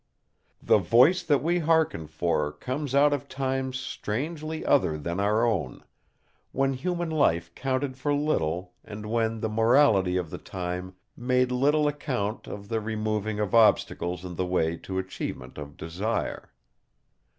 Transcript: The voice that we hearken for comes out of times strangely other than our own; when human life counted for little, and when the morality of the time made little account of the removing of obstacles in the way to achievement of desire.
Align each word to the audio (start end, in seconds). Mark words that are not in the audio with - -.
The 0.63 0.79
voice 0.79 1.21
that 1.21 1.43
we 1.43 1.59
hearken 1.59 2.07
for 2.07 2.53
comes 2.53 2.95
out 2.95 3.13
of 3.13 3.29
times 3.29 3.77
strangely 3.77 4.65
other 4.65 4.97
than 4.97 5.19
our 5.19 5.45
own; 5.45 5.83
when 6.51 6.73
human 6.73 7.11
life 7.11 7.53
counted 7.53 7.95
for 7.99 8.11
little, 8.11 8.73
and 8.83 9.05
when 9.05 9.41
the 9.41 9.47
morality 9.47 10.17
of 10.17 10.31
the 10.31 10.39
time 10.39 10.95
made 11.15 11.51
little 11.51 11.87
account 11.87 12.47
of 12.47 12.67
the 12.67 12.81
removing 12.81 13.39
of 13.39 13.53
obstacles 13.53 14.25
in 14.25 14.33
the 14.37 14.45
way 14.47 14.75
to 14.77 14.97
achievement 14.97 15.59
of 15.59 15.77
desire. 15.77 16.49